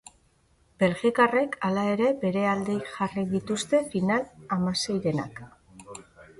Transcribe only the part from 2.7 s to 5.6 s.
jarri dituzte final-hamaseirenak.